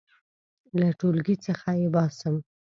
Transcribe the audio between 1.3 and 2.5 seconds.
څخه یې باسم.